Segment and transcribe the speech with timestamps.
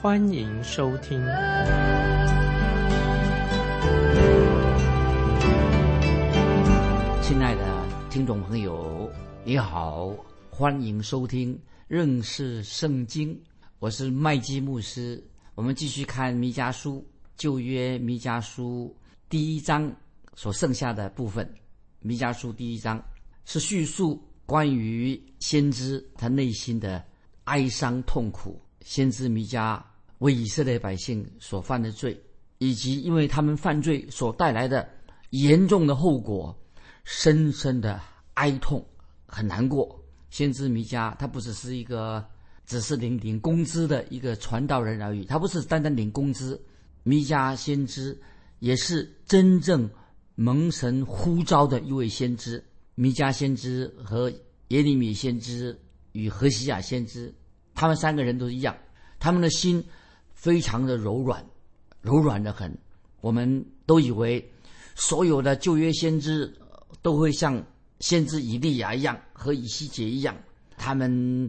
[0.00, 1.18] 欢迎收听。
[7.20, 9.10] 亲爱的听众朋友，
[9.42, 10.14] 你好，
[10.50, 13.36] 欢迎收听认识圣经，
[13.80, 15.20] 我是麦基牧师。
[15.56, 17.04] 我们继续看弥迦书
[17.36, 18.96] 旧约弥迦书
[19.28, 19.92] 第一章
[20.36, 21.52] 所剩下的部分。
[21.98, 23.04] 弥迦书第一章
[23.44, 27.04] 是叙述关于先知他内心的
[27.44, 29.78] 哀伤痛苦，先知弥迦
[30.20, 32.18] 为以色列百姓所犯的罪，
[32.56, 34.88] 以及因为他们犯罪所带来的
[35.28, 36.58] 严重的后果，
[37.04, 38.00] 深深的
[38.32, 38.82] 哀痛，
[39.26, 40.02] 很难过。
[40.30, 42.24] 先知弥迦他不只是一个
[42.64, 46.58] 只是领领工资的一个传道人而已，他不是单单领工资，
[47.02, 48.18] 弥迦先知
[48.60, 49.88] 也是真正。
[50.34, 54.32] 蒙神呼召的一位先知，弥迦先知和
[54.68, 55.78] 耶利米先知
[56.12, 57.34] 与何西亚先知，
[57.78, 58.76] 他们三个人都一样，
[59.20, 59.84] 他们的心
[60.34, 61.46] 非常的柔软，
[62.02, 62.76] 柔软的很。
[63.20, 64.44] 我们都以为
[64.96, 66.52] 所有的旧约先知
[67.02, 67.64] 都会像
[68.00, 70.36] 先知以利亚一样，和以西结一样，
[70.76, 71.48] 他们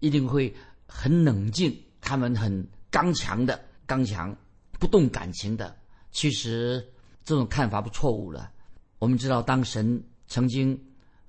[0.00, 0.52] 一定会
[0.88, 4.36] 很冷静，他们很刚强的，刚强
[4.80, 5.76] 不动感情的。
[6.10, 6.84] 其实。
[7.22, 8.50] 这种看法不错误了。
[8.98, 10.76] 我们知道，当神曾经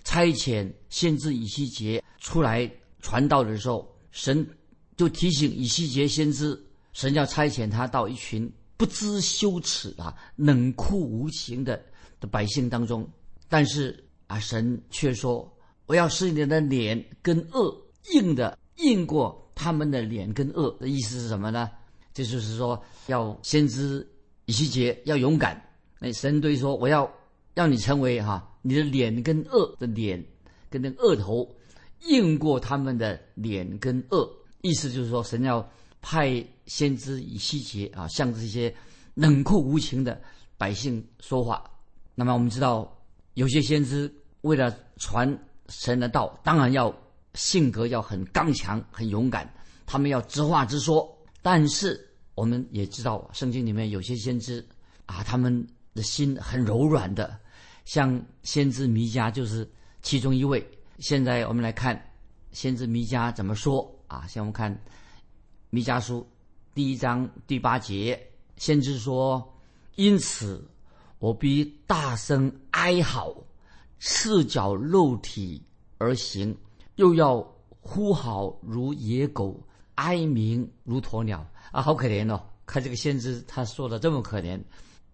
[0.04, 2.68] 差遣先知以西结出来
[3.02, 4.48] 传道的时候，神
[4.96, 6.62] 就提醒以西结先知，
[6.94, 11.82] 神要差遣他到一群不知羞耻啊、冷酷无情的
[12.20, 13.08] 的百姓当中。
[13.50, 15.52] 但是啊，神却说
[15.88, 17.76] ：“我要使你的脸跟恶
[18.14, 21.70] 硬的硬过他们的脸跟恶。”的意思是什么呢？
[22.14, 24.08] 这就是说，要先知
[24.46, 25.62] 以西结要勇敢。
[26.00, 27.10] 那神对说：“我要
[27.54, 30.24] 让你成为哈，你的脸跟恶的脸，
[30.70, 31.54] 跟那个恶头
[32.08, 34.30] 硬过他们的脸跟恶。
[34.62, 35.68] 意思就是说，神要
[36.02, 38.74] 派先知以西结啊，向这些
[39.14, 40.22] 冷酷无情的
[40.58, 41.64] 百姓说话。
[42.16, 42.92] 那么我们知道，
[43.34, 45.38] 有些先知为了传
[45.70, 46.94] 神的道，当然要
[47.34, 49.52] 性格要很刚强、很勇敢，
[49.86, 51.08] 他们要直话直说。
[51.42, 52.00] 但是
[52.36, 54.66] 我们也知道，圣经里面有些先知
[55.06, 57.38] 啊，他们。”的心很柔软的，
[57.84, 59.70] 像先知弥迦就是
[60.02, 60.66] 其中一位。
[61.02, 62.00] 现在我们来看
[62.52, 64.24] 先知弥迦怎么说啊？
[64.28, 64.80] 先我们看
[65.72, 66.26] 弥迦书
[66.76, 68.22] 第一章第八节，
[68.56, 69.52] 先知说
[69.98, 70.64] ：“因此
[71.18, 73.36] 我必大声哀嚎，
[73.98, 75.64] 赤脚肉体
[75.98, 76.56] 而行，
[76.98, 77.42] 又要
[77.80, 79.60] 呼号如野狗，
[79.96, 82.40] 哀鸣如鸵鸟。”啊，好可怜哦！
[82.68, 84.62] 看这个先知他说的这么可怜。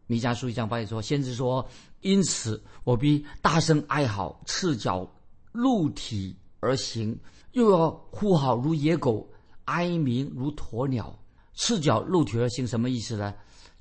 [0.05, 1.65] 弥迦书一章八节说：“先知说，
[2.01, 5.09] 因此我必大声哀嚎，赤脚
[5.57, 7.17] 露体而行，
[7.53, 9.27] 又要呼号如野狗，
[9.65, 11.17] 哀鸣如鸵鸟。
[11.55, 13.33] 赤脚露体而行什么意思呢？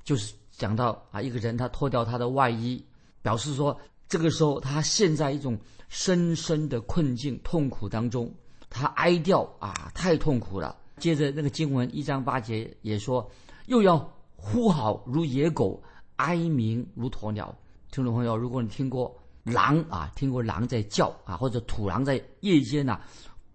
[0.03, 2.83] 就是讲到啊，一个人他脱掉他的外衣，
[3.21, 3.77] 表示说
[4.09, 5.55] 这个时候他陷在一种
[5.87, 8.33] 深深的困境、痛苦当中，
[8.69, 10.75] 他哀掉啊，太痛苦了。
[10.97, 13.29] 接着那个经文一章八节也说，
[13.67, 13.97] 又要
[14.35, 15.81] 呼号如野狗。”
[16.17, 17.55] 哀鸣如鸵鸟，
[17.91, 19.15] 听众朋友，如果你听过
[19.47, 22.99] 狼啊，听过狼在叫啊，或者土狼在夜间呐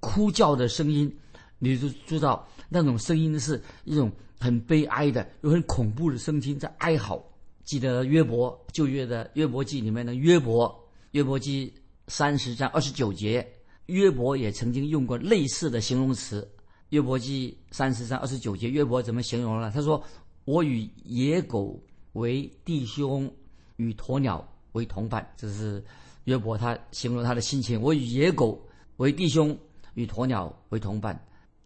[0.01, 1.15] 哭叫的声音，
[1.59, 4.11] 你就知道那种声音是一种
[4.41, 7.23] 很悲哀的、又很恐怖的声音在哀嚎。
[7.65, 10.75] 记得约伯旧约的约伯记里面的约伯，
[11.13, 11.73] 约伯记
[12.09, 13.47] 三十章二十九节，
[13.87, 16.51] 约伯也曾经用过类似的形容词。
[16.89, 19.71] 约伯记三十章二十九节，约伯怎么形容呢？
[19.73, 20.03] 他说
[20.45, 21.81] ：“我与野狗。”
[22.13, 23.33] 为弟兄
[23.77, 25.83] 与鸵鸟为同伴，这是
[26.25, 27.81] 约伯他形容他的心情。
[27.81, 28.61] 我与野狗
[28.97, 29.57] 为弟兄，
[29.95, 31.19] 与鸵鸟为同伴。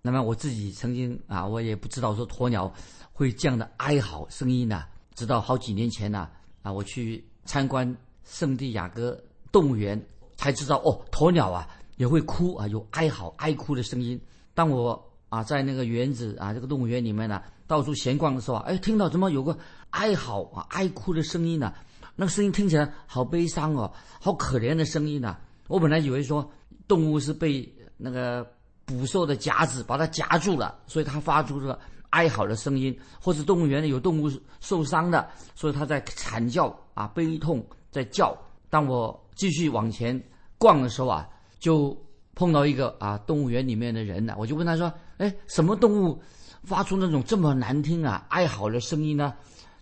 [0.03, 2.73] 那么我自己曾经啊，我也不知道说鸵鸟
[3.13, 4.85] 会这样的哀嚎声音呢。
[5.15, 6.29] 直到好几年前呢，
[6.63, 9.19] 啊，我去参观圣地亚哥
[9.51, 10.01] 动物园，
[10.37, 14.21] 才知道哦，鸵鸟啊也会哭啊，有哀嚎、哀哭的声音。
[14.55, 19.57] 当我啊在那个园子啊这个动物园里面呢，到处闲逛的时候，哎，听到怎么有个。
[19.91, 21.73] 哀嚎啊，哀哭的声音呢？
[22.17, 25.37] 那个声音听起来好悲伤哦，好可怜的声音呐！
[25.69, 26.51] 我本来以为说
[26.89, 28.47] 动物是被那个
[28.85, 31.79] 捕兽的夹子把它夹住了，所以它发出这个
[32.11, 34.31] 哀嚎的声音，或者动物园里有动物
[34.61, 38.37] 受伤的，所以它在惨叫啊，悲痛在叫。
[38.71, 40.21] 当我继续往前
[40.57, 41.29] 逛的时候啊，
[41.59, 41.97] 就
[42.35, 46.19] 碰到一个啊动物园里面的人呢，我就问他说：“哎，什么动物
[46.63, 49.35] 发出那种这么难听啊哀嚎的声音呢？”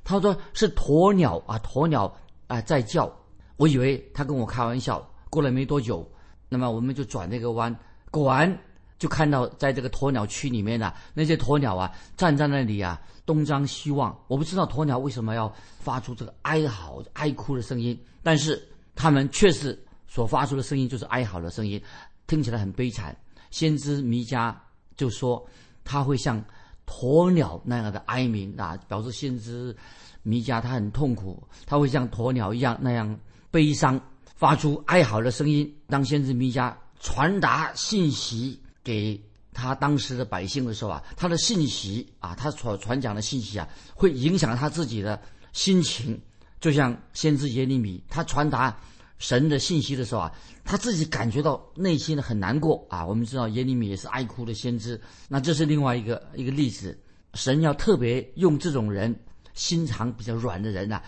[0.05, 2.15] 他说：“是鸵鸟啊，鸵鸟
[2.55, 3.11] 啊在叫。”
[3.57, 5.07] 我以为他跟我开玩笑。
[5.31, 6.09] 过了没多久，
[6.49, 7.77] 那么我们就转那个弯，
[8.11, 8.59] 果然。
[8.97, 14.17] 就看到在这个鸵鸟区里面呢，那些鸵鸟啊站在那里啊，东张西望。
[14.29, 21.83] 我不知道鸵鸟为什么要发出这个哀嚎、哀哭的声音，但是它们确实所发出的声音就是哀嚎的声音，
[22.29, 23.15] 听起来很悲惨。
[23.51, 24.55] 先知弥迦
[24.97, 25.45] 就说
[25.85, 26.43] 他会像
[26.87, 29.77] 鸵鸟那样的哀鸣啊，表示先知
[30.25, 33.17] 弥迦他很痛苦，他会像鸵鸟一样那样
[33.53, 34.01] 悲伤，
[34.35, 35.73] 发出哀嚎的声音。
[35.87, 38.61] 当先知弥迦传达信息。
[38.85, 39.19] 给
[39.51, 45.19] 他当时的百姓的时候啊，他的信息啊，他所传讲的信息啊，会影响他自己的
[45.55, 46.21] 心情。
[46.61, 48.79] 就像先知耶利米，他传达
[49.17, 50.33] 神的信息的时候啊，
[50.65, 53.07] 他自己感觉到内心的很难过啊。
[53.07, 55.01] 我们知道耶利米也是爱哭的先知，
[55.31, 56.99] 那这是另外一个一个例子。
[57.33, 59.19] 神要特别用这种人
[59.55, 61.01] 心肠比较软的人呐，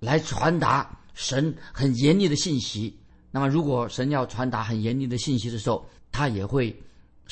[0.00, 2.98] 来传达神很严厉的信息。
[3.30, 6.76] 那么，如果神要传达很严厉的信息的时候，他也会。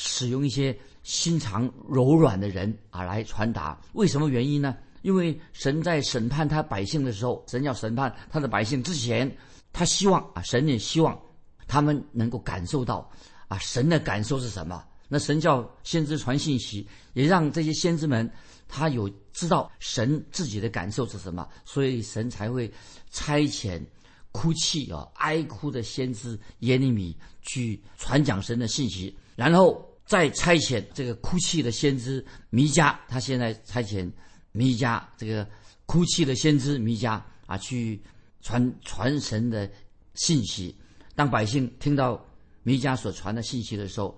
[0.01, 0.73] 使用一些
[1.03, 4.73] 心肠柔软的人啊来传达，为什么原因呢？
[5.01, 9.29] 因为神在审判他百姓的时候，神要审判他的百姓之前，
[9.73, 11.19] 他希望啊，神也希望
[11.67, 13.11] 他们能够感受到
[13.49, 14.81] 啊，神的感受是什么？
[15.09, 18.31] 那神叫先知传信息，也让这些先知们
[18.69, 22.71] 他有知道神自己的感受是什么，所以神才会
[23.11, 23.85] 差遣
[24.31, 29.85] 哭泣啊、哀哭的先知耶利米去传讲神的信息，然后。
[30.09, 34.11] 再差遣这个哭泣的先知弥迦，他现在差遣
[34.51, 35.47] 弥迦这个
[35.85, 38.01] 哭泣的先知弥迦啊，去
[38.41, 39.71] 传传神的
[40.15, 40.75] 信息。
[41.13, 42.25] 当百姓听到
[42.63, 44.17] 弥迦所传的信息的时候，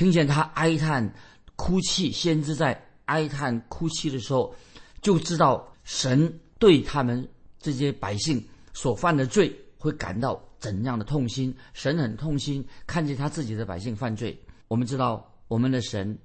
[0.00, 1.12] 听见他哀叹
[1.56, 4.54] 哭泣，先知在哀叹哭泣的时候，
[5.02, 8.42] 就知道神对他们这些百姓
[8.72, 11.54] 所犯的罪会感到怎样的痛心。
[11.74, 14.34] 神很痛心，看见他自己的百姓犯罪。
[14.68, 15.30] 我们知道。
[15.48, 16.16] 我们的神，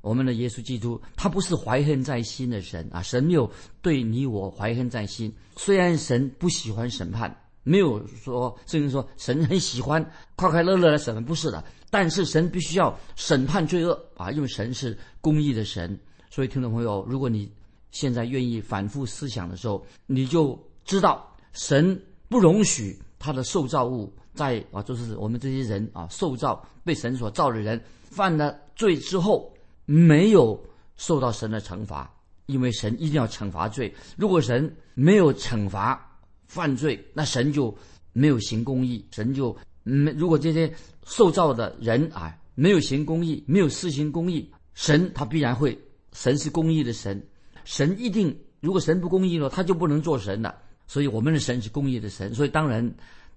[0.00, 3.02] 我们的耶稣基督，他不是怀恨在心的神啊！
[3.02, 3.50] 神没有
[3.82, 5.34] 对你我怀恨在心。
[5.56, 10.04] 虽然神不喜欢审判，没有说甚至说神很喜欢
[10.36, 11.62] 快快乐乐的审判，不是的。
[11.90, 14.30] 但是神必须要审判罪恶啊！
[14.30, 15.98] 因为神是公义的神。
[16.30, 17.50] 所以听众朋友，如果你
[17.90, 27.82] 现在愿意反复思想的时候，你就知道神不容许他的受造物在啊，就是我们这些人啊，受造被神所造的人。
[28.10, 29.52] 犯了罪之后，
[29.84, 30.58] 没有
[30.96, 32.10] 受到神的惩罚，
[32.46, 33.94] 因为神一定要惩罚罪。
[34.16, 36.07] 如果神没有惩罚
[36.48, 37.72] 犯罪，那神就
[38.12, 39.06] 没有行公义。
[39.12, 40.74] 神就没如果这些
[41.06, 45.78] 受造的人啊没有行公义，没有施行公义，神他必然会。
[46.12, 47.24] 神是公义的神，
[47.64, 50.56] 神一定如果神不公义了，他就不能做神了。
[50.88, 52.34] 所以我们的神是公义的神。
[52.34, 52.82] 所以当然，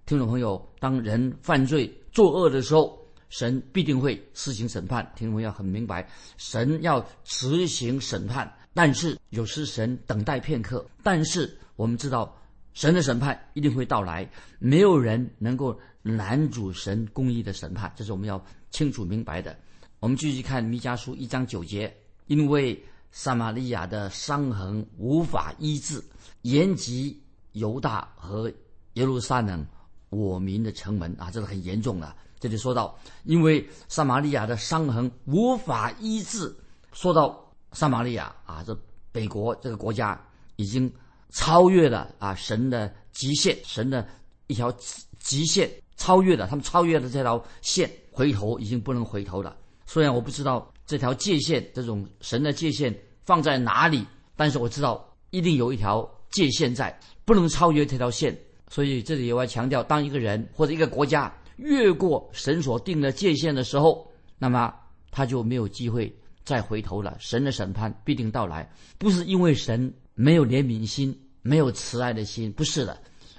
[0.07, 2.99] 听众朋友，当人犯罪作恶的时候。
[3.33, 10.85] 神必定会施行审判，听众朋友很明白，神要执行审判，但是有时神等待片刻。
[11.01, 12.37] 但是我们知道，
[12.73, 19.57] 神的审判一定会到来，没有人能够拦阻神公义的审判，这是我们要清楚明白的。
[19.99, 21.95] 我们继续看弥迦书一章九节，
[22.27, 26.03] 因为撒玛利亚的伤痕无法医治，
[26.43, 28.51] 延及犹大和
[28.93, 29.65] 耶路撒冷
[30.09, 32.15] 我民的城门啊，这是很严重的。
[32.39, 36.55] 这里说到，因为撒玛利亚的伤痕无法医治。
[36.93, 38.75] 说到撒玛利亚啊，这
[39.11, 40.19] 北国这个国家
[40.55, 40.91] 已经
[41.31, 44.07] 超越了啊神的极限，神的
[44.47, 44.71] 一条
[45.19, 49.55] 极限超越了，他们超越了这条线，回头已经不能回头了。
[49.85, 58.37] 虽然我不知道这条界限，这种神的界限放在哪里，但是我知道一定有一条界限在，不能超越这条线。
[58.69, 61.33] 所以这里我要强调，当一个人或者一个国家。
[61.57, 64.09] 越过神所定的界限的时候，
[64.39, 64.73] 那么
[65.11, 66.11] 他就没有机会
[66.43, 67.15] 再回头了。
[67.19, 72.95] 神的审判必定到来，不是因为神没有怜悯心、没有慈爱的心，不是的，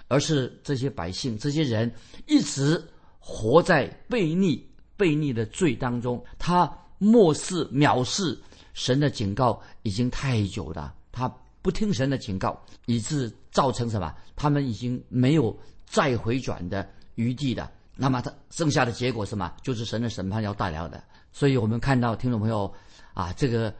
[0.08, 1.88] 而是这些百姓、这些人
[2.26, 2.82] 一直
[3.20, 6.20] 活在悖逆、悖逆的罪当中。
[6.40, 8.36] 他漠视、藐视
[8.74, 14.12] 神的警告已经太久了，他不听神的警告，以致造成什么？
[14.34, 17.70] 他们已经没有再回转的余地了。
[17.94, 19.54] 那么他剩下的结果什么？
[19.62, 21.00] 就是神的审判要带来的。
[21.30, 22.72] 所以我们看到听众朋友
[23.14, 23.72] 啊，这个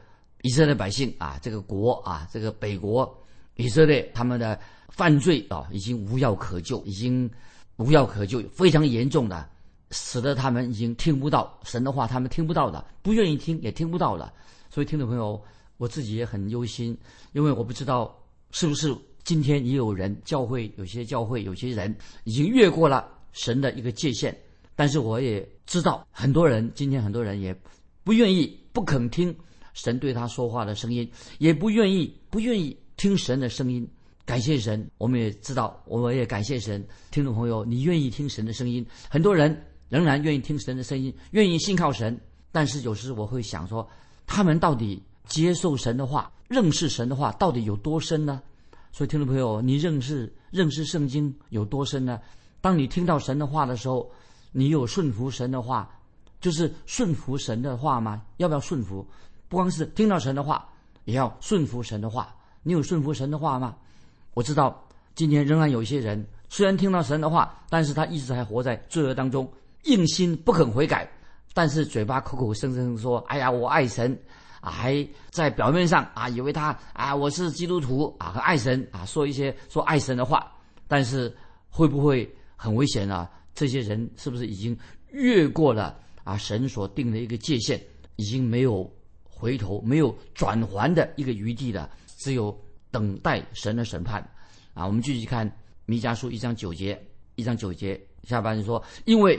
[0.43, 3.17] 以色列百姓啊，这个国啊，这个北国
[3.55, 4.59] 以色列他们的
[4.89, 7.31] 犯罪啊，已经无药可救，已经
[7.77, 9.49] 无药可救，非常严重的，
[9.91, 14.33] 使得他们已经听不到神的话，他们听不到的，不愿意听也听不到了。
[14.69, 15.41] 所以，听众朋友，
[15.77, 16.97] 我自己也很忧心，
[17.31, 18.13] 因为我不知道
[18.51, 21.95] 是不是今天也有人教会有些教会有些人
[22.25, 24.37] 已经越过了神的一个界限，
[24.75, 27.57] 但是我也知道很多人今天很多人也
[28.03, 29.33] 不愿意、不肯听
[29.73, 33.87] 神对他说话的声音，也不愿意、不愿意听神的声音。
[34.25, 36.81] 感谢神，我们也知道，我们也感谢神。
[37.11, 38.85] 听众朋友，你愿意听神的声音？
[39.09, 42.17] 很多人仍然愿意听神的声音，愿意信靠神，
[42.51, 43.87] 但是有时我会想说。
[44.25, 48.41] 他们到底接受神的话、认识神的话到底有多深呢？
[48.93, 52.21] 所以，听众朋友，你认识认识圣经有多深呢？
[52.61, 54.09] 当你听到神的话的时候，
[54.53, 55.93] 你有顺服神的话，
[56.39, 58.23] 就是顺服神的话吗？
[58.37, 59.05] 要不要顺服？
[59.49, 60.67] 不光是听到神的话，
[61.05, 62.35] 也要顺服神的话。
[62.63, 63.75] 你有顺服神的话吗？
[64.33, 69.51] 我知道今天仍然有一些人，虽然听到神的话，但是他一直还活在罪恶当中，
[69.83, 71.09] 硬心不肯悔改。
[71.53, 74.17] 但是嘴巴口口声声说：“哎呀，我爱神，
[74.59, 80.51] 啊还在表面上啊，以为他啊，我是基督徒啊，和爱神啊，说一些说爱神的话。
[80.87, 81.31] 但是
[81.69, 83.29] 会不会很危险呢？
[83.53, 84.75] 这些人是不是已经
[85.11, 87.79] 越过了啊神所定的一个界限，
[88.15, 88.91] 已经没有
[89.43, 91.89] 回头、没有转还的一个余地了？
[92.17, 92.57] 只有
[92.91, 94.21] 等待神的审判
[94.73, 94.87] 啊！
[94.87, 95.45] 我们继续看
[95.85, 96.97] 弥迦书一章九节，
[97.35, 99.37] 一章九节下半说：因为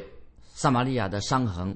[0.53, 1.75] 撒玛利亚的伤痕。”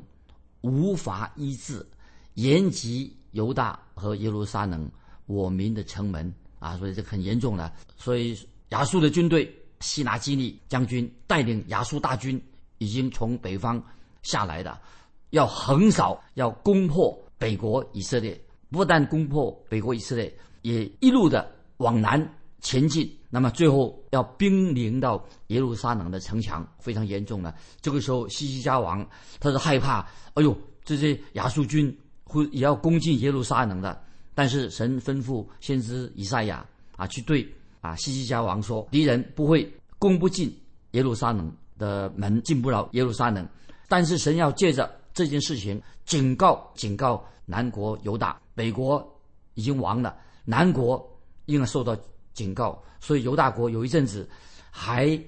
[0.61, 1.87] 无法医治，
[2.35, 4.90] 延及犹大和耶路撒冷，
[5.26, 7.73] 我民的城门啊，所以这很严重了。
[7.97, 8.37] 所以
[8.70, 12.42] 亚述的军队，希拿基利将军带领亚述大军，
[12.78, 13.80] 已经从北方
[14.23, 14.76] 下来的，
[15.30, 18.38] 要横扫，要攻破北国以色列。
[18.71, 20.30] 不但攻破北国以色列，
[20.61, 22.21] 也一路的往南
[22.61, 23.11] 前进。
[23.30, 27.54] 那么最后要兵临到耶路撒冷的城墙，非常严重了。
[27.80, 29.07] 这个时候，西西家王
[29.40, 30.54] 他是害怕，哎呦，
[30.85, 33.99] 这些亚述军会也要攻进耶路撒冷的。
[34.35, 36.64] 但是神吩咐先知以赛亚
[36.97, 37.47] 啊，去对
[37.80, 39.66] 啊西西家王说，敌人不会
[39.99, 40.54] 攻不进
[40.90, 43.49] 耶路撒冷的门，进不了耶路撒冷。
[43.88, 49.04] 但是神要借着这件事情警告警告南国犹大，北国
[49.54, 51.04] 已经亡了，南国
[51.46, 51.96] 应该受到。
[52.34, 54.28] 警告，所以犹大国有一阵子
[54.70, 55.20] 还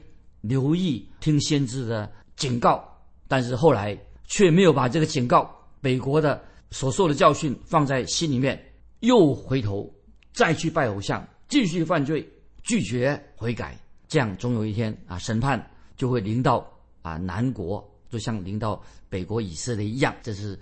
[0.43, 2.89] 留意听先知的警告，
[3.27, 8.65] 但是后来却没有把这个警告北国的所受的教训放在心里面，
[9.01, 9.93] 又回头
[10.33, 12.25] 再去拜偶像，继续犯罪，
[12.63, 15.61] 拒绝悔改，这样总有一天啊，审判
[15.97, 16.65] 就会临到
[17.03, 20.59] 啊南国，就像临到北国以色列一样，这是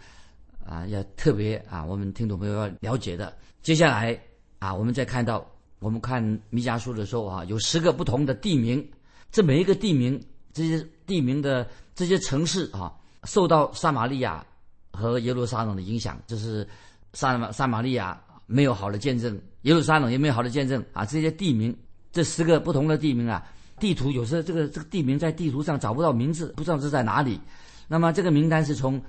[0.65, 3.37] 啊要特别啊我们听众朋友要了解的。
[3.63, 4.17] 接下来
[4.61, 5.45] 啊，我们再看到。
[5.81, 8.85] 我们看弥迦书的时候啊，有十个不同的地名，
[9.31, 10.21] 这每一个地名，
[10.53, 11.65] 这些地名的
[11.95, 14.45] 这些城市啊，受到撒玛利亚
[14.91, 16.21] 和耶路撒冷的影响。
[16.27, 16.67] 这是
[17.13, 21.05] 撒玛撒玛利亚没有好的见证，耶路撒冷也没有好的见证啊。
[21.05, 21.73] 这些地名，
[22.11, 23.47] 这十个不同的地名啊，
[23.79, 27.41] 地图有时候这个这个地名在地图上找不到名字，不知道是在哪里。
[27.87, 29.01] 那么这个名单是从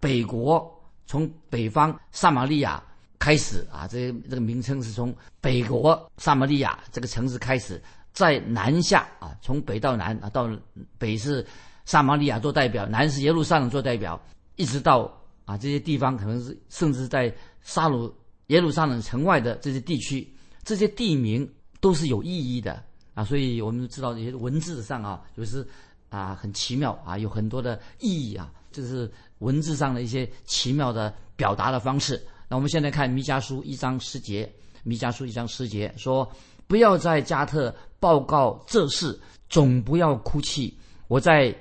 [0.00, 0.72] 北国，
[1.06, 2.82] 从北方撒玛利亚。
[3.18, 7.80] 开始啊，这这个名称是从北国撒玛利亚这个城市开始，
[8.12, 10.50] 在南下啊，从北到南啊，到
[10.98, 11.46] 北是
[11.84, 14.20] 撒玛利亚做代表，南是耶路撒冷做代表，
[14.56, 15.02] 一直到
[15.44, 18.12] 啊这些地方可能是甚至在撒鲁
[18.48, 20.28] 耶路撒冷城外的这些地区，
[20.64, 21.48] 这些地名
[21.80, 22.82] 都是有意义的
[23.14, 25.66] 啊，所以我们知道这些文字上啊，就是
[26.08, 32.24] 啊很奇妙啊，有很多的意义啊，这是文字上的一些奇妙的表达的方式。
[32.48, 34.50] 那我们现在看弥迦书一章十节，
[34.82, 36.30] 弥迦书一章十节说
[36.66, 40.76] ：“不要在加特报告这事，总不要哭泣。
[41.08, 41.54] 我在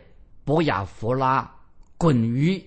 [0.43, 1.49] 博雅佛拉
[1.97, 2.61] 滚于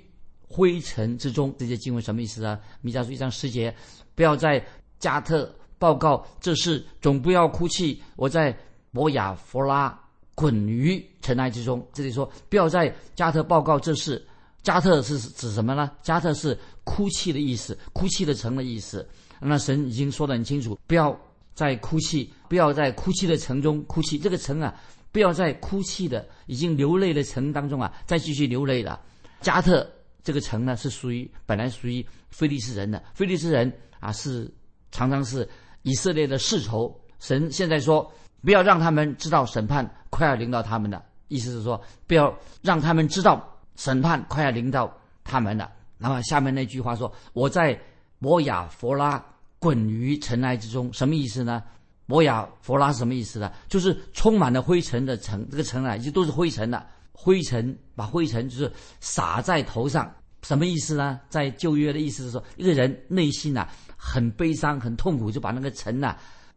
[0.49, 2.59] 灰尘之中。”这些经文什么意思啊？
[2.81, 3.75] 弥迦书一章十节
[4.15, 4.65] ：“不要在
[4.99, 8.03] 加特报告这事，总不要哭泣。
[8.17, 8.57] 我在
[8.95, 10.01] 摩亚弗拉
[10.37, 14.25] 滚于尘埃之中。”这里说：“不要在加特报告这事。”
[14.63, 15.91] 加特是指什么呢？
[16.01, 19.07] 加特是哭泣的意思，哭泣的城的意思。
[19.39, 21.15] 那神已经说得很清楚，不要
[21.55, 24.17] 在哭泣，不要在哭泣的城中哭泣。
[24.17, 24.75] 这个城啊，
[25.13, 28.99] 不要在哭泣的、已经流泪的城当中啊，再继续流泪了。
[29.43, 29.87] 加特
[30.23, 33.71] 这个城呢，是属于本来属于菲利斯人的，菲利斯人
[34.01, 34.51] 啊，是
[34.91, 35.47] 常常是
[35.83, 36.99] 以色列的世仇。
[37.21, 38.11] 神现在说，
[38.45, 42.33] 不要让他们知道审判快要临到他们的意思是说，不要
[42.63, 43.51] 让他们知道。
[43.77, 45.69] 审判快要临到他们了。
[45.99, 47.77] 那么下面那句话说：“我在
[48.21, 49.21] 摩亚佛拉
[49.59, 51.61] 滚于尘埃之中，什么意思呢？
[52.07, 53.53] 摩亚佛拉什么意思呢？
[53.69, 56.87] 就是充满了灰尘的尘，这个尘啊，已经都是灰尘了。
[57.11, 58.71] 灰尘把灰尘就是
[59.01, 60.09] 撒在头上，
[60.43, 61.19] 什么意思呢？
[61.29, 66.17] 在旧约的意思是说，一个人内心呐很悲伤、很痛苦，就把那个尘呐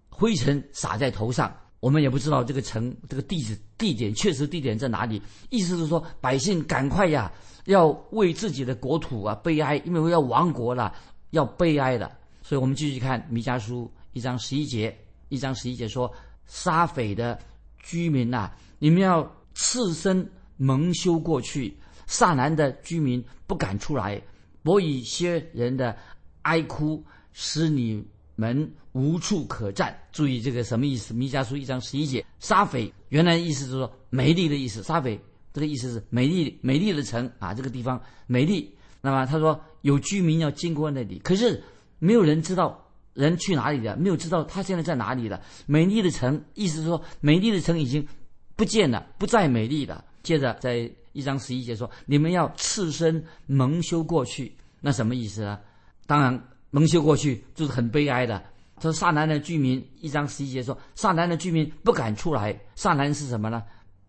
[0.10, 1.51] 灰尘撒在头上。
[1.79, 5.22] 我们也不知道这个城这个地址地点确实地点在哪里。
[5.50, 7.31] 意思是说，百姓赶快呀，
[7.65, 10.91] 要为自己的国土啊悲哀，因为要亡国了，
[11.29, 12.12] 要悲哀的。
[12.41, 14.98] 所以我们继续看弥迦书一章十一节，
[15.29, 16.12] 一章十一节说：
[16.48, 17.38] 沙斐的
[17.79, 21.72] 居民呐，你们要赤身蒙羞过去；
[22.07, 24.19] 萨南的居民不敢出来。
[24.63, 25.96] 我以些人的
[26.41, 28.03] 哀哭使你。
[28.38, 31.12] 门无处可站，注意这个什么意思？
[31.13, 35.20] 弥迦书一章十一节，沙斐原来意思是说美丽的意思，沙斐
[35.51, 38.74] 这个意思是美丽美丽的城啊，这个地方美丽。
[39.01, 41.62] 那么他说有居民要经过那里，可是
[41.98, 45.41] 没有人知道人去哪里的，没有知道他现在在哪里了。
[45.65, 48.08] 美丽的城，意思是说美丽的城已经
[48.56, 50.06] 不见了，不再美丽了。
[50.22, 55.60] 接着在一章十一节说，你们要赤身蒙羞过去，那什么意思呢？
[56.06, 56.39] 当然。
[56.69, 58.43] 蒙羞过去就是很悲哀的。
[58.79, 62.55] 说萨南的居民一章十一节说，萨南的居民不敢出来。
[62.75, 63.63] 萨南是什么呢？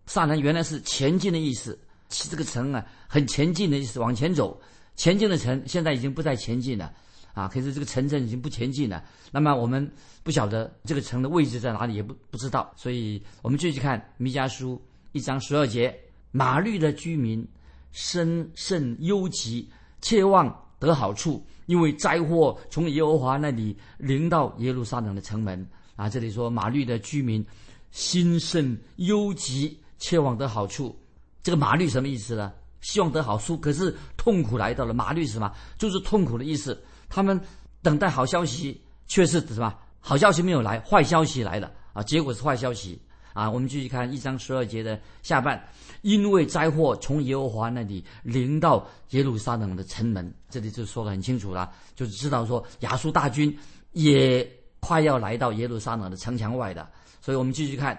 [0.07, 4.61] 萨南原来是前进的意思，这个城啊很前进的意思，往前走。
[4.95, 6.93] 前进的城现在已经不再前进了
[7.33, 9.03] 啊，可是这个城镇已经不前进了。
[9.31, 9.91] 那么我们
[10.23, 12.71] 不晓得这个城的位置在哪里，也不不知道。
[12.77, 15.97] 所以我们继续看弥迦书一章十二节，
[16.33, 17.47] 马律的居民
[17.93, 19.71] 深甚忧急，
[20.03, 21.47] 切望得好处。
[21.69, 27.45] 因为灾祸从耶和华那里临到耶路撒冷的城门啊，这里说马律的居民
[27.91, 30.99] 心甚忧急，切望得好处。
[31.43, 32.51] 这个马律什么意思呢？
[32.81, 34.95] 希望得好处，可是痛苦来到了。
[34.95, 35.53] 马律是什么？
[35.77, 36.83] 就是痛苦的意思。
[37.07, 37.39] 他们
[37.83, 39.75] 等待好消息，却是什么？
[40.01, 42.03] 好消息没有来，坏消息来了啊！
[42.03, 42.99] 结果是坏消息。
[43.39, 45.63] 啊，我们继续看一章十二节的下半，
[46.03, 53.57] 因为灾祸从耶和华那里临到耶路撒冷的城门，这里就说的很清楚了，就知道说亚述大军
[53.93, 54.45] 也
[54.81, 56.91] 快要来到耶路撒冷的城墙外的。
[57.21, 57.97] 所以我们继续看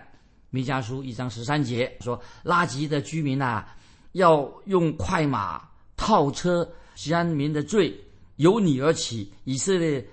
[0.50, 3.64] 弥迦书一章十三节说，拉吉的居民呐，
[4.12, 7.98] 要用快马套车，西安民的罪
[8.36, 10.06] 由你而起，以色列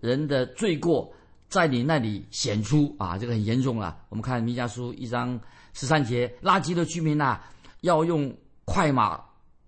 [0.00, 1.10] 人的罪过。
[1.48, 3.96] 在你那里显出啊，这个很严重了。
[4.08, 5.38] 我们看弥迦书一章
[5.72, 7.38] 十三节，垃圾的居民呐，
[7.82, 9.20] 要用快马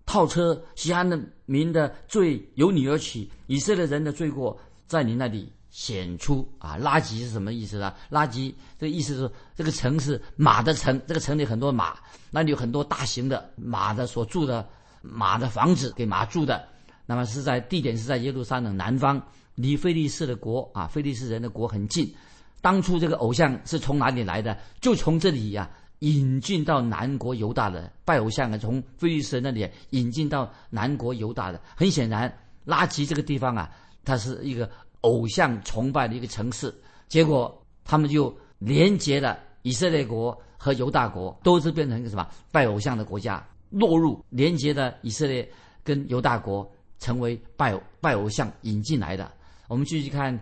[0.04, 6.76] 套车，西安的民的罪由你而起，以色列人的罪过在你那里显出啊。
[6.80, 7.94] 垃圾是什么意思呢？
[8.10, 11.96] 垃圾这个意思是这个城是马的城，这个城里很多马，
[12.30, 14.68] 那里有很多大型的马的所住的
[15.02, 16.66] 马的房子给马住的，
[17.04, 19.22] 那么是在地点是在耶路撒冷南方。
[19.56, 22.14] 离菲利士的国啊，菲利士人的国很近。
[22.62, 24.56] 当初这个偶像是从哪里来的？
[24.80, 31.60] 就从这里呀，引进到南国犹大的拜偶像啊，从菲利士那里引进到南国犹大的。
[31.76, 32.32] 很显然，
[32.64, 33.70] 拉吉这个地方啊，
[34.04, 34.68] 它是一个
[35.02, 36.74] 偶像崇拜的一个城市。
[37.08, 45.48] 结果他们就连接了以色列国和犹大国，都是变成一个什么拜偶像的国家，落入连接的以色列
[45.84, 49.30] 跟犹大国，成为拜拜偶像引进来的。
[49.68, 50.38] 我们继续看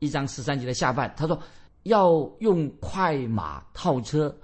[0.00, 1.40] 一章十三节的下半，他说
[1.84, 4.34] 要用快马套车。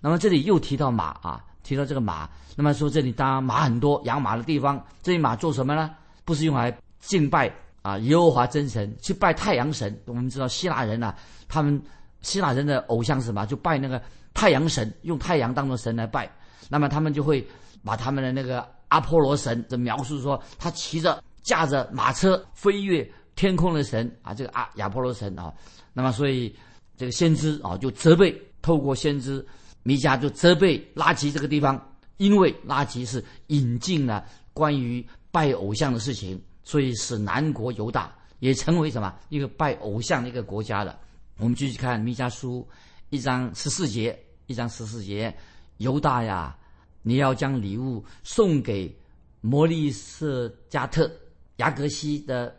[0.00, 2.28] 那么这里又提到马啊，提到这个马。
[2.56, 5.90] 那么说这里当然马很多，养马的地方，这些马做什么呢？
[6.24, 9.98] 不是用来敬拜啊耶和华真神，去拜太阳神。
[10.06, 11.14] 我们知道希腊人呐，
[11.48, 11.80] 他们
[12.22, 13.44] 希腊人的偶像是什么？
[13.46, 14.00] 就拜那个
[14.34, 16.30] 太阳神，用太阳当做神来拜。
[16.68, 17.46] 那么他们就会
[17.84, 23.10] 把他们的那个阿波罗神的描述说，他骑着驾着马车飞跃。
[23.40, 25.50] 天空的神啊，这个阿亚波罗神啊，
[25.94, 26.54] 那么所以
[26.94, 29.42] 这个先知啊就责备，透过先知
[29.82, 31.82] 弥迦就责备拉吉这个地方，
[32.18, 41.00] 因为拉吉是引进了关于拜偶像的事情，所以使南国犹大也成为什么一个拜偶像的一个国家了。
[41.38, 42.68] 我们继续看弥迦书
[43.08, 45.34] 一章十四节，一章十四节，
[45.78, 46.54] 犹大呀，
[47.00, 48.94] 你要将礼物送给
[49.40, 51.10] 摩利色加特
[51.56, 52.54] 雅各西的。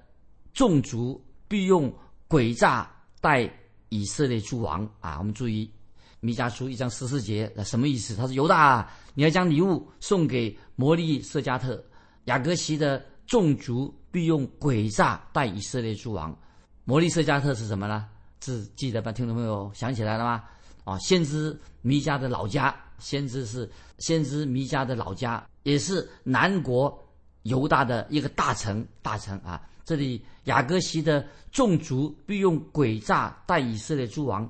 [0.54, 1.94] 众族必用
[2.28, 3.52] 诡诈待
[3.90, 5.18] 以色列诸王啊！
[5.20, 5.70] 我们注意，
[6.20, 8.16] 弥迦书一章十四节，那什么意思？
[8.16, 11.84] 他说犹大，你要将礼物送给摩利色加特、
[12.26, 16.38] 雅各西的众族，必用诡诈待以色列诸王。
[16.86, 18.08] 摩利色加特是什么呢？
[18.44, 20.44] 是记得吧听众朋友想起来了吗？
[20.84, 26.98] 啊，先知弥迦的老家，先知是先知弥迦的老家，也是南国
[27.44, 29.62] 犹大的一个大臣，大臣啊。
[29.84, 34.50] 这里雅各席的众族必用诡诈待以色列诸王。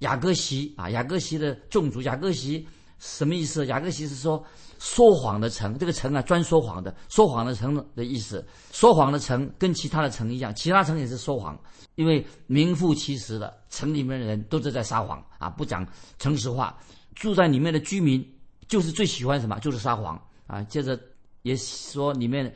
[0.00, 2.66] 雅各席啊，雅各席的众族，雅各席
[2.98, 3.66] 什么意思？
[3.66, 4.42] 雅各席是说
[4.78, 8.42] 说谎的城，这个城啊专说谎的，说谎的城的意思。
[8.72, 11.58] 说谎的城跟其他的城一样，其他城也是说谎，
[11.96, 15.86] 因为名副其实的城里面的人都是在撒谎啊，不讲
[16.18, 16.74] 诚实话。
[17.14, 18.26] 住在里面的居民
[18.68, 19.58] 就是最喜欢什么？
[19.58, 20.62] 就是撒谎啊。
[20.62, 20.98] 接着
[21.42, 22.50] 也说里面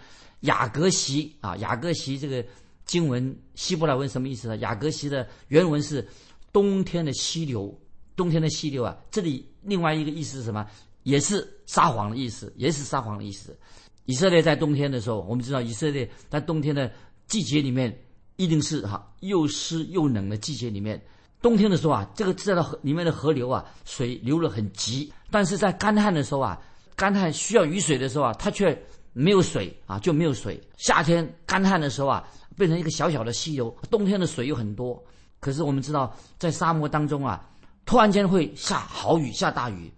[0.44, 2.42] 雅各席啊，雅各席这个
[2.86, 4.56] 经文希伯来文什么意思呢？
[4.56, 6.06] 雅各席的原文是。
[6.54, 7.76] 冬天的溪流，
[8.14, 10.64] 冬天的溪流啊，这里另外一个意思是什么？
[11.02, 13.58] 也是撒谎的意思，也是撒谎的意思。
[14.04, 16.88] 以色列在冬天的时候，我们知道以色列在冬天的
[17.26, 17.92] 季节里面，
[18.36, 21.02] 一定是哈又湿又冷的季节里面。
[21.42, 26.62] 冬天的时候啊，这个这河里面的河流啊，水流得很急；但是在干旱的时候啊，
[26.94, 28.80] 干旱需要雨水的时候啊，它却
[29.14, 30.60] 没有水啊，就没有水。
[30.76, 35.02] 夏天干旱的时候啊，变成一个小小的溪流；冬天的水又很多。
[35.40, 37.48] 可是我们知道，在沙漠当中啊，
[37.86, 39.90] 突然间会下好雨、下大雨，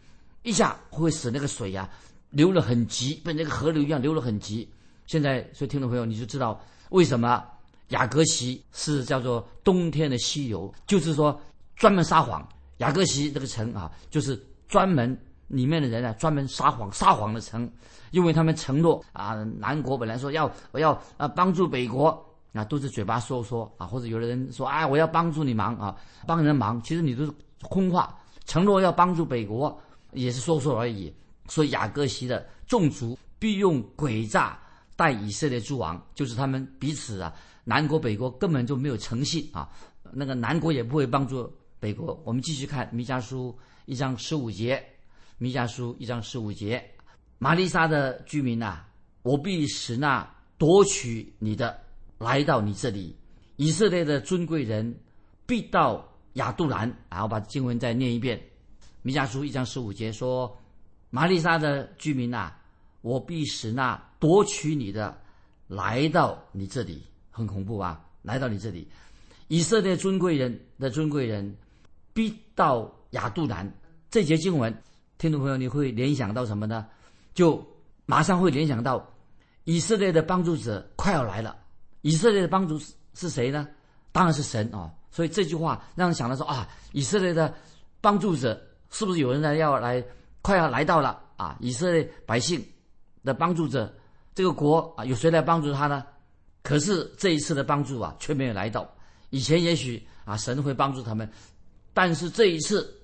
[0.42, 1.88] 一下会使那个水呀
[2.30, 4.68] 流得很急，跟那个河流一样流得很急。
[5.06, 7.44] 现在，所以听众朋友你就知道为什么
[7.88, 11.40] 雅各席是叫做冬天的溪流，就是说
[11.76, 12.46] 专门撒谎。
[12.78, 17.70] 雅各席这个城啊，就是专门里面的人啊，专门撒谎、撒谎的城，
[18.10, 22.22] 因为他们承诺啊，南国本来说要我要啊帮助北国。
[22.52, 25.94] 啊都是嘴巴说说啊，或者有的人说啊，我要帮助你忙啊，
[26.26, 27.30] 帮人忙，其实你都是
[27.60, 28.18] 空话。
[28.46, 29.78] 承诺要帮助北国，
[30.12, 31.14] 也是说说而已。
[31.48, 34.58] 所以雅各西的众族必用诡诈
[34.96, 37.30] 待以色列诸王，就是他们彼此啊，
[37.62, 39.68] 南国北国根本就没有诚信啊。
[40.10, 42.18] 那个南国也不会帮助北国。
[42.24, 43.54] 我们继续看弥迦书
[43.84, 44.82] 一章十五节，
[45.38, 46.82] 弥迦书一章十五节，
[47.36, 48.82] 玛丽莎的居民呐，
[49.20, 51.78] 我必使那夺取你的。
[52.18, 53.14] 来到你这里，
[53.56, 54.98] 以色列的尊贵人
[55.44, 56.90] 必到亚杜兰。
[57.10, 58.38] 然后把经文再念一遍，
[59.02, 60.56] 《弥迦书》一章十五节说
[61.10, 62.50] ：“玛丽莎的居民呐，
[63.02, 65.14] 我必使那夺取你的
[65.68, 68.02] 来到你这里。”很恐怖啊！
[68.22, 68.88] 来到你这里，
[69.48, 71.54] 以色列尊贵人的尊贵人
[72.14, 73.70] 必到亚杜兰。
[74.08, 74.74] 这节经文，
[75.18, 76.86] 听众朋友，你会联想到什么呢？
[77.34, 77.66] 就
[78.04, 79.04] 马上会联想到
[79.64, 81.56] 以色列的帮助者快要来了。
[82.02, 82.78] 以色列的帮助
[83.14, 83.66] 是谁呢？
[84.12, 84.92] 当然是神啊！
[85.10, 87.52] 所以这句话让人想到说啊，以色列的
[88.00, 90.04] 帮助者是不是有人来要来
[90.42, 91.56] 快要来到了啊？
[91.60, 92.62] 以色列百姓
[93.24, 93.92] 的帮助者，
[94.34, 96.04] 这个国啊，有谁来帮助他呢？
[96.62, 98.86] 可是这一次的帮助啊，却没有来到。
[99.30, 101.28] 以前也许啊，神会帮助他们，
[101.92, 102.94] 但是这一次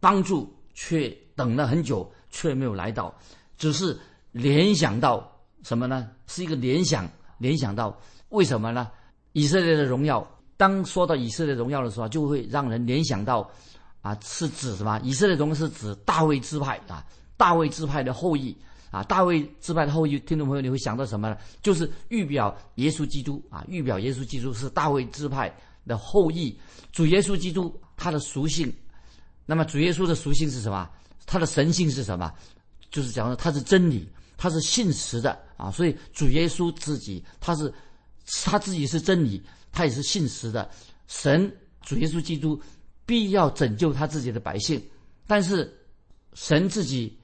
[0.00, 3.14] 帮助却等了很久，却没有来到。
[3.56, 3.96] 只是
[4.32, 6.10] 联想到什么呢？
[6.26, 7.96] 是一个联想，联想到。
[8.30, 8.90] 为什么呢？
[9.32, 13.48] 以色列的荣耀，当说到以色列荣耀的时候，就会让人联想到，
[14.02, 15.00] 啊，是指什么？
[15.04, 18.56] 以色列荣耀是指大卫支派啊，大卫支派的后裔
[18.90, 20.18] 啊，大卫支派的后裔。
[20.20, 21.36] 听众朋友，你会想到什么呢？
[21.62, 25.54] 就是预表耶稣基督啊，预表耶稣基督是大卫支派
[25.86, 26.58] 的后裔。
[26.90, 28.72] 主耶稣基督他的属性，
[29.46, 30.88] 那么主耶稣的属性是什么？
[31.28, 32.32] 他的神性是什么？
[32.90, 37.72] 就是讲说他是真理，他是信实的啊，所以主耶稣自己他是。
[38.44, 40.70] 他自己是真理，他也是信实的。
[41.06, 42.60] 神主耶稣基督
[43.06, 44.78] 必要拯救他自己的百姓，
[45.26, 45.74] 但是
[46.34, 47.18] 神自己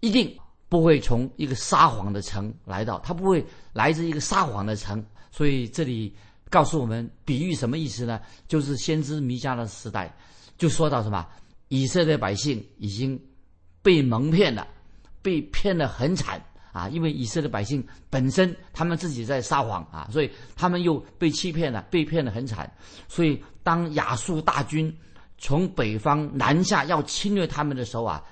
[0.00, 0.34] 一定
[0.66, 5.04] 不会从一个撒谎的城来到，他不会来自一个撒谎的城。
[5.30, 6.16] 所以这里
[6.48, 8.18] 告诉我们，比喻什么意思呢？
[8.48, 10.16] 就是先知弥迦的时代，
[10.56, 11.28] 就说到什么，
[11.68, 13.20] 以色列百姓已经
[13.86, 14.66] 被蒙骗了，
[15.22, 16.42] 被骗得很惨。
[16.72, 22.70] 啊，因为以色列百姓本身他们自己在撒谎啊，所以他们又被欺骗了，被骗得很惨。
[23.08, 24.94] 所以当亚述大军
[25.38, 28.22] 从北方南下要侵略他们的时候啊，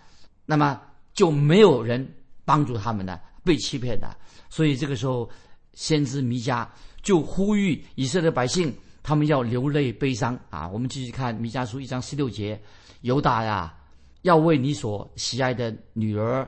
[0.44, 0.78] 那么
[1.14, 2.06] 就没有人
[2.44, 4.14] 帮助他们的，被欺骗的。
[4.50, 5.30] 所以这个时候，
[5.72, 6.66] 先知弥迦
[7.00, 10.68] 就呼吁以色列百姓，他们要流泪悲伤啊。
[10.68, 12.60] 我们继续看弥迦书一章十六节：
[13.00, 13.74] 犹大呀，
[14.24, 16.46] 要为你所喜爱的女儿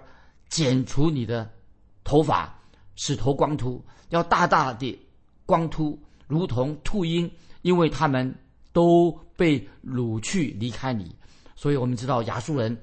[0.50, 1.50] 剪除你的。
[2.08, 2.56] 头发
[2.94, 4.96] 使头光秃，要大大的
[5.44, 7.28] 光秃，如同秃鹰，
[7.62, 8.32] 因为他们
[8.72, 11.12] 都被掳去离开你。
[11.56, 12.78] 所以我们知道亚述人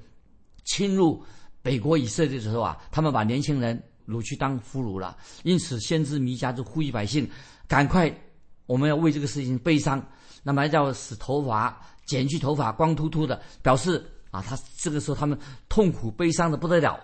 [0.64, 1.24] 侵入
[1.62, 5.16] 北国以色列的时候啊，他们把年轻人掳去当俘虏了。
[5.42, 7.26] 因此，先知弥迦就呼吁百姓，
[7.66, 8.14] 赶快，
[8.66, 10.06] 我们要为这个事情悲伤。
[10.42, 14.04] 那么要使头发剪去头发光秃秃的，表示
[14.34, 16.98] 啊，他这个时候他们痛苦悲伤的不得了。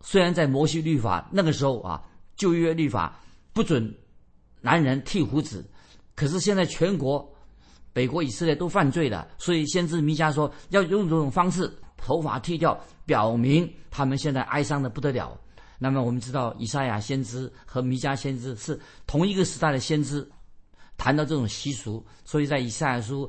[0.00, 2.02] 虽然在摩西律法那个时候啊，
[2.36, 3.20] 旧约律法
[3.52, 3.94] 不准
[4.62, 5.62] 男人剃胡子。
[6.14, 7.28] 可是现在全国
[7.92, 15.38] 北国以色列都犯罪了，所以先知弥迦说要用这种方式头发剃掉，表明他们现在哀伤的不得了。
[15.78, 20.26] 那么我们知道，以赛亚先知和弥迦先知是同一个时代的先知，
[20.96, 23.28] 谈到这种习俗，所以在以赛亚书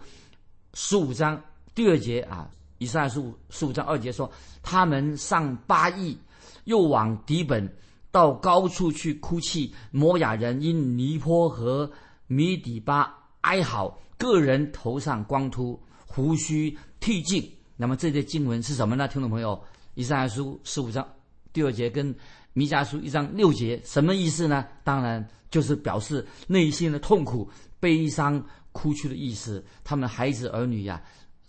[0.73, 1.41] 十五章
[1.73, 4.29] 第二节啊，以赛亚书十五章二节说，
[4.61, 6.17] 他们上八亿，
[6.65, 7.71] 又往底本
[8.11, 11.89] 到高处去哭泣，摩雅人因尼坡和
[12.27, 17.49] 米底巴哀嚎，个人头上光秃，胡须剃尽。
[17.77, 19.07] 那么这些经文是什么呢？
[19.07, 19.61] 听众朋友，
[19.93, 21.07] 以赛亚书十五章
[21.51, 22.15] 第二节跟
[22.53, 24.65] 弥迦书一章六节什么意思呢？
[24.83, 29.63] 当然就是表示内心的痛苦、悲伤、哭泣的意思。
[29.83, 31.01] 他们孩子儿女呀，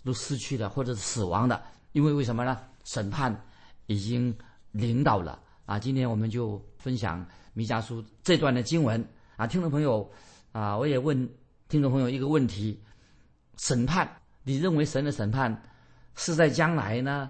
[0.07, 2.57] 都失去了或者是死亡了，因为为什么呢？
[2.85, 3.37] 审判
[3.87, 4.33] 已经
[4.71, 5.77] 领导了啊！
[5.77, 10.09] 今天我们就分享弥迦书这段的经文啊，听众朋友。
[10.53, 11.29] 啊，我也问
[11.69, 12.81] 听众朋友一个问题：
[13.57, 14.09] 审判，
[14.41, 15.61] 你认为神的审判
[16.15, 17.29] 是在将来呢？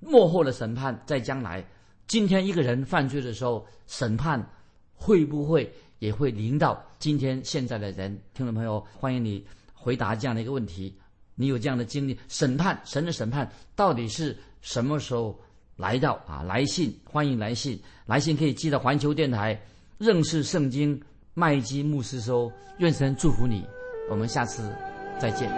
[0.00, 1.64] 幕后的审判在将来？
[2.06, 4.44] 今天一个人犯罪的时候，审判
[4.92, 8.20] 会不会也会临到今天现在的人？
[8.34, 10.94] 听众朋友，欢迎你回答这样的一个问题：
[11.38, 12.18] 你有这样的经历？
[12.28, 15.38] 审判，神的审判到底是什么时候
[15.76, 16.14] 来到？
[16.26, 19.58] 啊，来信，欢迎来信，来信可以寄到环球电台，
[19.96, 21.00] 认识圣经。
[21.34, 23.64] 麦基牧师收：“愿神祝福你，
[24.10, 24.74] 我们下次
[25.20, 25.48] 再见。”